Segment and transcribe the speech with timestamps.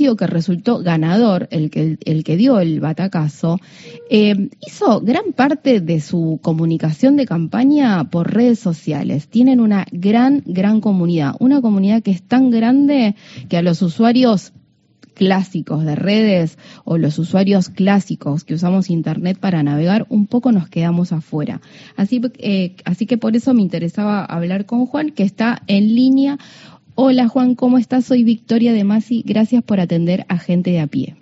[0.00, 3.58] que resultó ganador, el que, el que dio el batacazo,
[4.08, 9.28] eh, hizo gran parte de su comunicación de campaña por redes sociales.
[9.28, 13.14] Tienen una gran, gran comunidad, una comunidad que es tan grande
[13.48, 14.52] que a los usuarios
[15.20, 20.70] clásicos de redes o los usuarios clásicos que usamos Internet para navegar, un poco nos
[20.70, 21.60] quedamos afuera.
[21.94, 26.38] Así, eh, así que por eso me interesaba hablar con Juan, que está en línea.
[26.94, 28.04] Hola Juan, ¿cómo estás?
[28.04, 29.22] Soy Victoria de Masi.
[29.26, 31.14] Gracias por atender a gente de a pie.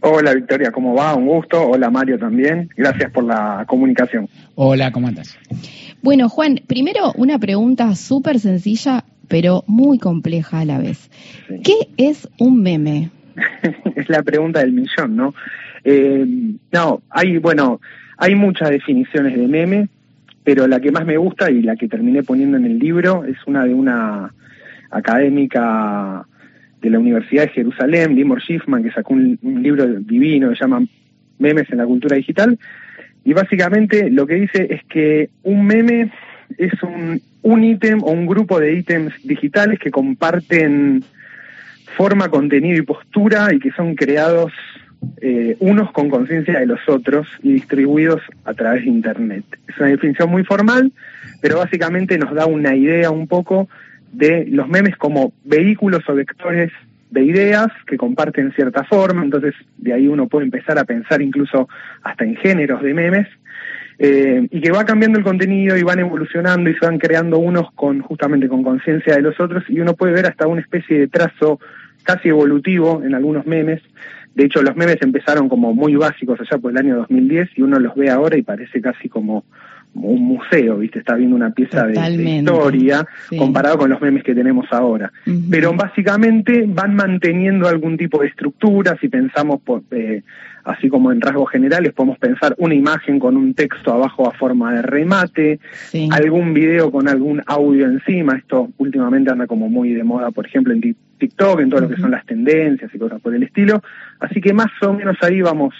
[0.00, 1.14] Hola Victoria, ¿cómo va?
[1.14, 1.62] Un gusto.
[1.62, 2.68] Hola Mario también.
[2.76, 4.28] Gracias por la comunicación.
[4.54, 5.38] Hola, ¿cómo andas?
[6.02, 11.10] Bueno, Juan, primero una pregunta súper sencilla, pero muy compleja a la vez.
[11.64, 13.10] ¿Qué es un meme?
[13.96, 15.34] es la pregunta del millón, ¿no?
[15.84, 16.26] Eh,
[16.72, 17.80] no, hay, bueno,
[18.18, 19.88] hay muchas definiciones de meme,
[20.42, 23.36] pero la que más me gusta y la que terminé poniendo en el libro es
[23.46, 24.32] una de una
[24.90, 26.26] académica
[26.80, 30.84] de la Universidad de Jerusalén, Limor Schiffman, que sacó un, libro divino que se llama
[31.38, 32.58] Memes en la cultura digital.
[33.24, 36.12] Y básicamente lo que dice es que un meme
[36.58, 41.02] es un, un ítem o un grupo de ítems digitales que comparten
[41.96, 44.52] forma, contenido y postura y que son creados
[45.20, 49.44] eh, unos con conciencia de los otros y distribuidos a través de Internet.
[49.68, 50.92] Es una definición muy formal,
[51.40, 53.68] pero básicamente nos da una idea un poco
[54.16, 56.72] de los memes como vehículos o vectores
[57.10, 61.68] de ideas que comparten cierta forma, entonces de ahí uno puede empezar a pensar incluso
[62.02, 63.28] hasta en géneros de memes,
[63.98, 67.72] eh, y que va cambiando el contenido y van evolucionando y se van creando unos
[67.72, 69.64] con justamente con conciencia de los otros.
[69.68, 71.58] Y uno puede ver hasta una especie de trazo
[72.02, 73.80] casi evolutivo en algunos memes.
[74.34, 77.78] De hecho, los memes empezaron como muy básicos allá por el año 2010 y uno
[77.78, 79.44] los ve ahora y parece casi como,
[79.94, 80.98] un museo, ¿viste?
[80.98, 83.06] Está viendo una pieza de, historia
[83.38, 85.12] comparado con los memes que tenemos ahora.
[85.50, 90.22] Pero básicamente van manteniendo algún tipo de estructura, si pensamos por, eh,
[90.66, 94.74] así como en rasgos generales podemos pensar una imagen con un texto abajo a forma
[94.74, 95.60] de remate,
[96.10, 100.72] algún video con algún audio encima, esto últimamente anda como muy de moda, por ejemplo,
[100.74, 103.82] en TikTok, en todo lo que son las tendencias y cosas por el estilo,
[104.20, 105.74] así que más o menos ahí vamos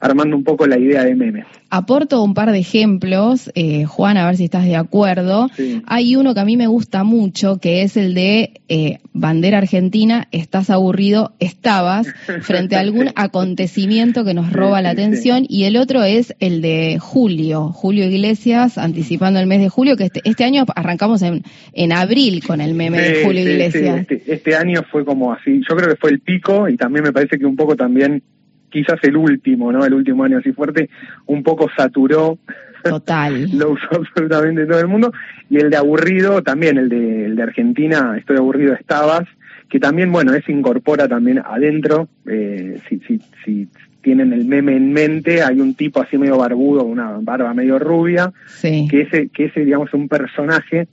[0.00, 1.44] armando un poco la idea de meme.
[1.70, 5.50] Aporto un par de ejemplos, eh, Juan, a ver si estás de acuerdo.
[5.86, 10.28] Hay uno que a mí me gusta mucho, que es el de eh, bandera argentina,
[10.32, 12.06] estás aburrido, estabas,
[12.40, 16.98] frente a algún acontecimiento que nos roba la atención, y el otro es el de
[16.98, 21.42] Julio, Julio Iglesias, anticipando el mes de julio, que este, este año arrancamos en,
[21.74, 24.06] en abril con el meme de Julio Iglesias.
[24.08, 27.12] Este, este año fue como así, yo creo que fue el pico y también me
[27.12, 28.22] parece que un poco también
[28.70, 29.84] quizás el último, ¿no?
[29.84, 30.88] El último año así fuerte,
[31.26, 32.38] un poco saturó.
[32.84, 33.48] Total.
[33.58, 35.12] lo usó absolutamente todo el mundo.
[35.50, 39.24] Y el de aburrido, también el de, el de Argentina, estoy aburrido, estabas,
[39.68, 43.68] que también, bueno, ese incorpora también adentro, eh, si, si, si
[44.00, 48.32] tienen el meme en mente, hay un tipo así medio barbudo, una barba medio rubia,
[48.62, 50.88] que ese, que ese, digamos, es un personaje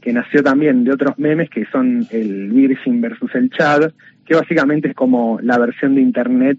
[0.00, 3.92] que nació también de otros memes que son el Virgin versus el Chad,
[4.24, 6.58] que básicamente es como la versión de internet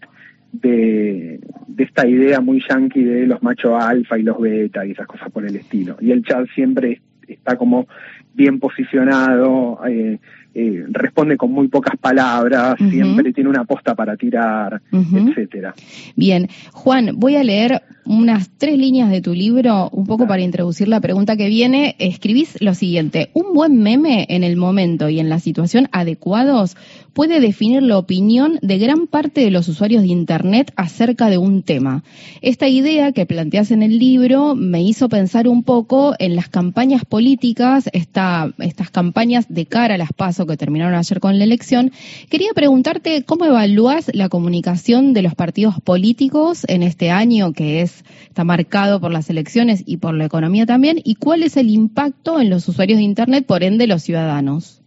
[0.51, 5.07] de, de esta idea muy yankee de los machos alfa y los beta y esas
[5.07, 5.97] cosas por el estilo.
[6.01, 7.87] Y el chat siempre está como
[8.33, 10.19] bien posicionado, eh,
[10.53, 15.73] eh, responde con muy pocas palabras, siempre tiene una posta para tirar, etcétera.
[16.15, 20.87] Bien, Juan, voy a leer unas tres líneas de tu libro, un poco para introducir
[20.87, 21.95] la pregunta que viene.
[21.99, 26.75] Escribís lo siguiente, un buen meme en el momento y en la situación adecuados
[27.13, 31.61] puede definir la opinión de gran parte de los usuarios de Internet acerca de un
[31.61, 32.03] tema.
[32.41, 37.05] Esta idea que planteas en el libro me hizo pensar un poco en las campañas
[37.05, 41.91] políticas, esta, estas campañas de cara a las pasos que terminaron ayer con la elección.
[42.29, 48.03] Quería preguntarte cómo evalúas la comunicación de los partidos políticos en este año que es
[48.27, 52.39] está marcado por las elecciones y por la economía también, y cuál es el impacto
[52.39, 54.81] en los usuarios de Internet, por ende los ciudadanos.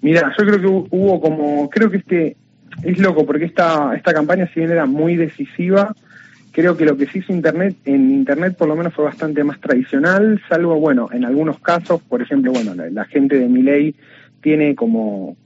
[0.00, 0.66] Mira, yo creo que
[0.96, 2.36] hubo como, creo que este
[2.82, 5.94] es loco porque esta esta campaña si bien era muy decisiva,
[6.52, 9.60] creo que lo que se hizo internet en internet por lo menos fue bastante más
[9.60, 13.94] tradicional, salvo bueno, en algunos casos, por ejemplo, bueno, la, gente de Miley
[14.40, 15.36] tiene como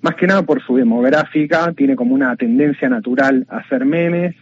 [0.00, 4.34] más que nada por su demográfica, tiene como una tendencia natural a hacer memes.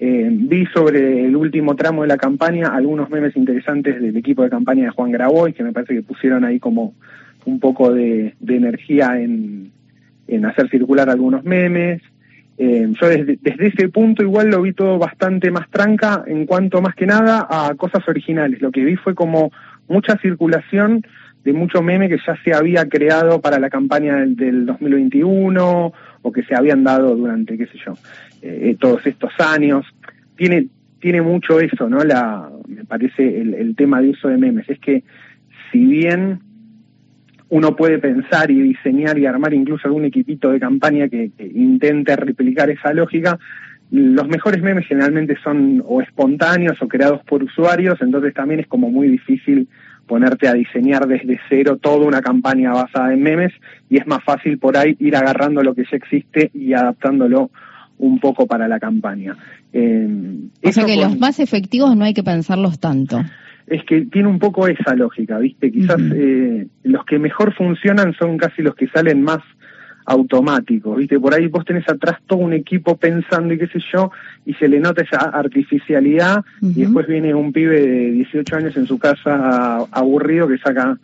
[0.00, 4.50] Eh, vi sobre el último tramo de la campaña algunos memes interesantes del equipo de
[4.50, 6.94] campaña de Juan Graboy, que me parece que pusieron ahí como
[7.44, 9.70] un poco de, energía en,
[10.44, 12.02] hacer circular algunos memes.
[12.58, 16.80] Eh, yo desde, desde, ese punto igual lo vi todo bastante más tranca en cuanto
[16.80, 18.60] más que nada a cosas originales.
[18.60, 19.52] Lo que vi fue como
[19.88, 21.02] mucha circulación
[21.44, 25.92] de mucho meme que ya se había creado para la campaña del, 2021
[26.22, 27.92] o que se habían dado durante, qué sé yo,
[28.40, 29.84] eh, eh, todos estos años.
[30.36, 30.68] Tiene,
[31.00, 32.02] tiene mucho eso, ¿no?
[32.02, 34.68] La, me parece el, el tema de uso de memes.
[34.70, 35.04] Es que
[35.70, 36.40] si bien
[37.50, 42.70] uno puede pensar y diseñar y armar incluso algún equipito de campaña que, intente replicar
[42.70, 43.38] esa lógica,
[43.90, 48.90] los mejores memes generalmente son o espontáneos o creados por usuarios, entonces también es como
[48.90, 49.68] muy difícil
[50.06, 53.52] ponerte a diseñar desde cero toda una campaña basada en memes
[53.88, 57.50] y es más fácil por ahí ir agarrando lo que ya existe y adaptándolo
[57.98, 59.36] un poco para la campaña.
[59.72, 60.08] Eh,
[60.62, 63.20] o sea que los más efectivos no hay que pensarlos tanto
[63.66, 65.72] es que tiene un poco esa lógica, ¿viste?
[65.72, 69.38] Quizás eh, los que mejor funcionan son casi los que salen más
[70.06, 71.18] automáticos, ¿viste?
[71.18, 74.10] Por ahí vos tenés atrás todo un equipo pensando y qué sé yo,
[74.44, 78.86] y se le nota esa artificialidad, y después viene un pibe de 18 años en
[78.86, 80.98] su casa aburrido que saca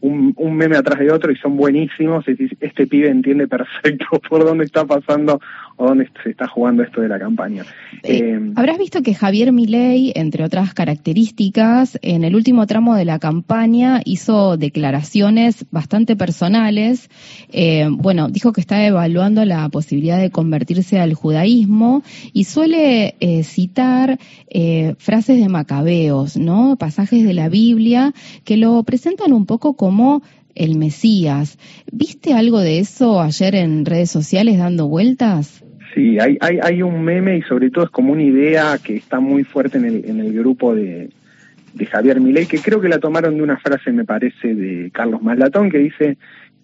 [0.00, 2.24] un, un, meme atrás de otro y son buenísimos.
[2.28, 5.40] Este pibe entiende perfecto por dónde está pasando
[5.76, 7.64] o dónde se está jugando esto de la campaña.
[8.02, 13.04] Eh, eh, Habrás visto que Javier Milei, entre otras características, en el último tramo de
[13.04, 17.10] la campaña hizo declaraciones bastante personales.
[17.52, 22.02] Eh, bueno, dijo que está evaluando la posibilidad de convertirse al judaísmo
[22.32, 24.18] y suele citar
[24.98, 26.76] frases de macabeos, ¿no?
[26.76, 28.12] Pasajes de la Biblia
[28.44, 30.22] que lo presentan un poco como
[30.56, 31.58] el Mesías.
[31.92, 35.62] ¿Viste algo de eso ayer en redes sociales dando vueltas?
[35.96, 39.18] Sí, hay, hay, hay un meme y sobre todo es como una idea que está
[39.18, 41.08] muy fuerte en el, en el grupo de,
[41.72, 45.22] de Javier Milei, que creo que la tomaron de una frase, me parece, de Carlos
[45.22, 46.18] Maslatón, que dice,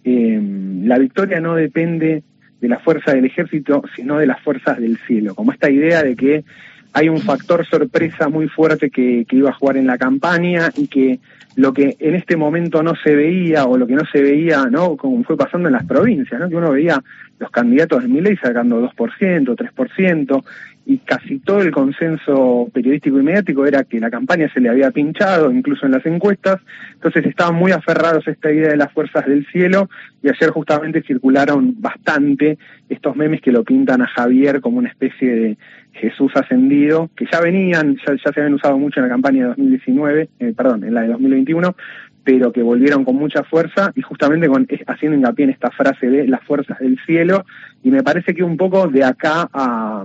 [0.05, 2.23] em, la victoria no depende
[2.61, 6.14] de la fuerza del ejército, sino de las fuerzas del cielo, como esta idea de
[6.14, 6.44] que
[6.93, 10.89] hay un factor sorpresa muy fuerte que, que iba a jugar en la campaña y
[10.89, 11.21] que
[11.56, 14.97] lo que en este momento no se veía o lo que no se veía, ¿no?
[14.97, 16.49] Como fue pasando en las provincias, ¿no?
[16.49, 17.03] Que uno veía
[17.39, 20.44] los candidatos de Milei sacando 2%, 3%,
[20.84, 24.90] y casi todo el consenso periodístico y mediático era que la campaña se le había
[24.90, 26.61] pinchado, incluso en las encuestas,
[26.94, 29.88] entonces estaban muy aferrados a esta idea de las fuerzas del cielo
[30.23, 32.58] y ayer justamente circularon bastante
[32.88, 35.58] estos memes que lo pintan a Javier como una especie de
[35.93, 40.28] Jesús ascendido, que ya venían, ya, se habían usado mucho en la campaña de 2019,
[40.40, 41.76] eh, perdón, en la de 2021,
[42.25, 46.26] pero que volvieron con mucha fuerza y justamente con, haciendo hincapié en esta frase de
[46.26, 47.44] las fuerzas del cielo,
[47.82, 50.05] y me parece que un poco de acá a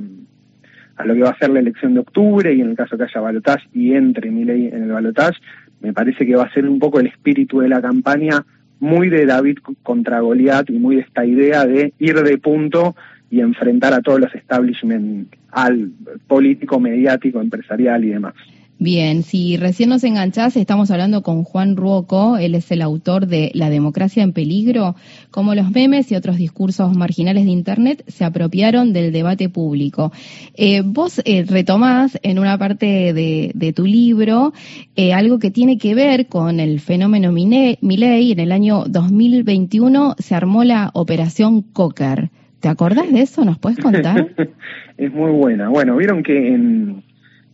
[0.98, 3.04] a lo que va a ser la elección de octubre y en el caso que
[3.04, 5.40] haya balotaje y entre ley en el balotaje,
[5.80, 8.46] me parece que va a ser un poco el espíritu de la campaña
[8.80, 12.96] muy de David contra Goliat y muy de esta idea de ir de punto
[13.30, 15.92] y enfrentar a todos los establishment al
[16.28, 18.34] político, mediático, empresarial y demás.
[18.80, 23.50] Bien, si recién nos enganchás, estamos hablando con Juan Ruoco, él es el autor de
[23.56, 24.96] La democracia en peligro,
[25.32, 30.12] cómo los memes y otros discursos marginales de Internet se apropiaron del debate público.
[30.54, 34.54] Eh, vos eh, retomás en una parte de, tu libro
[34.96, 38.32] eh, algo que tiene que ver con el fenómeno Milei.
[38.32, 42.30] En el año 2021 se armó la Operación Cocker.
[42.60, 43.44] ¿Te acordás de eso?
[43.44, 44.36] ¿Nos puedes contar?
[44.98, 45.70] es muy buena.
[45.70, 47.07] Bueno, vieron que en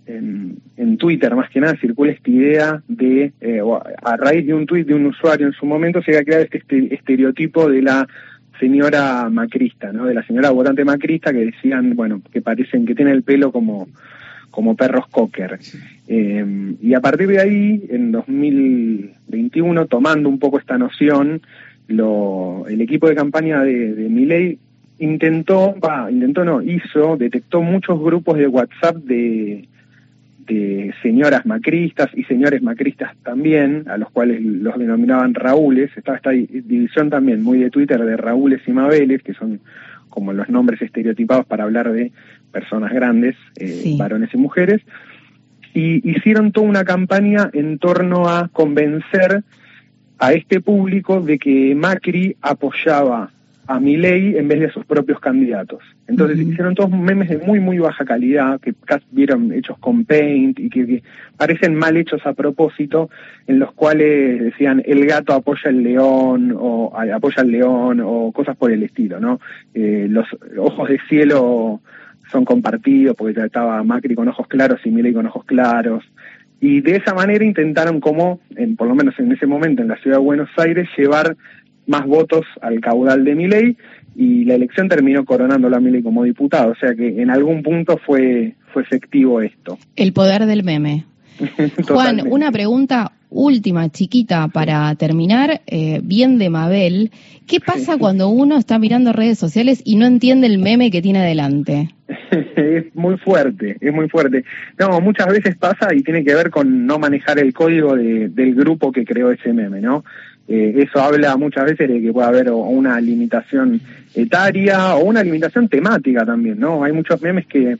[0.05, 3.61] en, en, Twitter más que nada circula esta idea de, eh,
[4.03, 6.93] a raíz de un tuit de un usuario en su momento se ha creado este
[6.93, 8.07] estereotipo de la
[8.59, 10.05] señora macrista, ¿no?
[10.05, 13.87] De la señora votante macrista que decían, bueno, que parecen que tiene el pelo como,
[14.51, 15.59] como perros cocker.
[16.07, 21.41] Eh, y a partir de ahí, en 2021, tomando un poco esta noción,
[21.87, 24.57] lo, el equipo de campaña de, de
[24.99, 29.67] intentó, va, intentó no, hizo, detectó muchos grupos de WhatsApp de,
[30.45, 35.91] de señoras macristas y señores macristas también, a los cuales los denominaban Raúles.
[35.95, 39.59] Estaba esta división también muy de Twitter de Raúles y Mabeles, que son
[40.09, 42.11] como los nombres estereotipados para hablar de
[42.51, 44.81] personas grandes, eh, varones y mujeres.
[45.73, 49.43] Y hicieron toda una campaña en torno a convencer
[50.19, 53.31] a este público de que Macri apoyaba
[53.67, 55.81] a ley en vez de a sus propios candidatos.
[56.07, 60.59] Entonces hicieron todos memes de muy, muy baja calidad, que casi vieron hechos con paint
[60.59, 61.01] y que,
[61.37, 63.09] parecen mal hechos a propósito,
[63.47, 68.57] en los cuales decían el gato apoya al león o apoya al león o cosas
[68.57, 69.39] por el estilo, ¿no?
[69.73, 70.27] Eh, los
[70.57, 71.81] ojos de cielo
[72.31, 76.03] son compartidos porque estaba Macri con ojos claros y Milei con ojos claros.
[76.59, 79.97] Y de esa manera intentaron como, en, por lo menos en ese momento en la
[79.97, 81.35] ciudad de Buenos Aires, llevar
[81.87, 83.77] más votos al caudal de Milei
[84.15, 87.97] y la elección terminó coronando a Milei como diputado, o sea que en algún punto
[87.97, 89.77] fue, fue efectivo esto.
[89.95, 91.05] El poder del meme.
[91.87, 97.11] Juan, una pregunta última, chiquita, para terminar, eh, bien de Mabel.
[97.47, 101.19] ¿Qué pasa cuando uno está mirando redes sociales y no entiende el meme que tiene
[101.19, 101.89] adelante?
[102.55, 104.45] es muy fuerte, es muy fuerte.
[104.79, 108.91] No, muchas veces pasa y tiene que ver con no manejar el código del grupo
[108.91, 110.03] que creó ese meme, ¿no?
[110.47, 113.79] Eh, eso habla muchas veces de que puede haber una limitación
[114.13, 116.83] etaria o una limitación temática también, ¿no?
[116.83, 117.77] Hay muchos memes que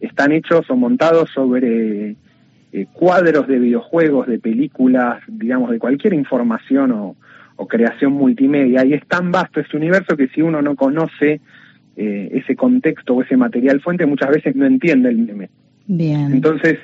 [0.00, 2.16] están hechos o montados sobre
[2.72, 7.16] eh, cuadros de videojuegos, de películas, digamos, de cualquier información o,
[7.68, 8.86] creación multimedia.
[8.86, 11.42] Y es tan vasto este universo que si uno no conoce
[11.94, 15.50] eh, ese contexto o ese material fuente, muchas veces no entiende el meme.
[15.86, 16.32] Bien.
[16.32, 16.78] Entonces,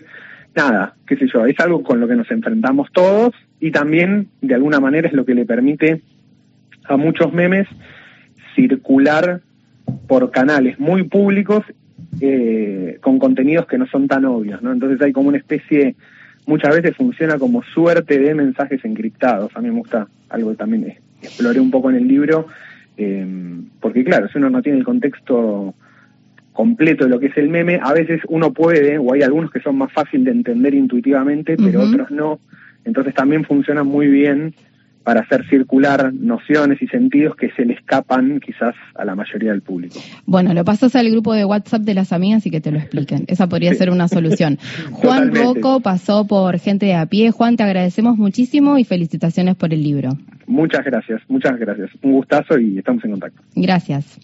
[0.56, 4.54] nada, qué sé yo, es algo con lo que nos enfrentamos todos y también, de
[4.54, 6.02] alguna manera, es lo que le permite
[6.84, 7.68] a muchos memes
[8.54, 9.40] circular
[10.08, 11.62] por canales muy públicos
[12.20, 14.72] eh, con contenidos que no son tan obvios, ¿no?
[14.72, 15.94] Entonces hay como una especie,
[16.46, 19.54] muchas veces funciona como suerte de mensajes encriptados.
[19.54, 22.46] A mí me gusta algo que también exploré un poco en el libro,
[22.96, 23.26] eh,
[23.80, 25.74] porque claro, si uno no tiene el contexto
[26.56, 29.60] completo de lo que es el meme, a veces uno puede, o hay algunos que
[29.60, 32.40] son más fácil de entender intuitivamente, pero otros no.
[32.84, 34.54] Entonces también funciona muy bien
[35.04, 39.62] para hacer circular nociones y sentidos que se le escapan quizás a la mayoría del
[39.62, 40.00] público.
[40.24, 43.24] Bueno, lo pasas al grupo de WhatsApp de las amigas y que te lo expliquen.
[43.28, 44.58] Esa podría ser una solución.
[44.90, 47.30] Juan Rocco pasó por gente de a pie.
[47.30, 50.10] Juan, te agradecemos muchísimo y felicitaciones por el libro.
[50.46, 51.90] Muchas gracias, muchas gracias.
[52.02, 53.42] Un gustazo y estamos en contacto.
[53.54, 54.18] Gracias.